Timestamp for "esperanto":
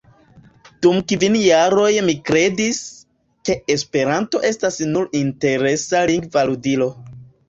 3.73-4.41